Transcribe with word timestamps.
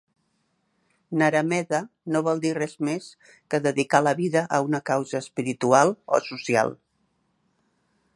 Naramedha 1.21 1.81
no 2.15 2.21
vol 2.27 2.41
dir 2.45 2.53
res 2.59 2.73
més 2.89 3.09
que 3.53 3.59
dedicar 3.67 4.01
la 4.07 4.15
vida 4.21 4.43
a 4.57 4.61
una 4.69 4.81
causa 4.91 5.21
espiritual 5.21 5.93
o 6.19 6.21
social. 6.31 6.75